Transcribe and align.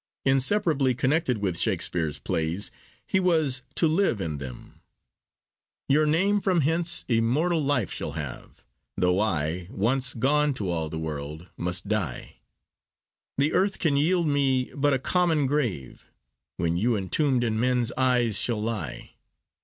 Inseparably 0.25 0.95
connected 0.95 1.37
with 1.37 1.59
Shakespeare's 1.59 2.17
plays, 2.17 2.71
he 3.05 3.19
was 3.19 3.61
to 3.75 3.87
live 3.87 4.19
in 4.19 4.39
them. 4.39 4.81
Your 5.87 6.07
name 6.07 6.41
from 6.41 6.61
hence 6.61 7.05
immortal 7.07 7.63
life 7.63 7.91
shall 7.93 8.13
have, 8.13 8.63
Though 8.97 9.19
I, 9.19 9.67
once 9.69 10.15
gone, 10.15 10.55
to 10.55 10.71
all 10.71 10.89
the 10.89 10.97
world 10.97 11.49
must 11.55 11.87
die: 11.87 12.37
The 13.37 13.53
earth 13.53 13.77
can 13.77 13.95
yield 13.95 14.25
me 14.27 14.71
but 14.73 14.91
a 14.95 14.97
common 14.97 15.45
grave, 15.45 16.09
When 16.57 16.77
you 16.77 16.95
entombed 16.97 17.43
in 17.43 17.59
men's 17.59 17.91
eyes 17.95 18.39
shall 18.39 18.59
lie. 18.59 19.13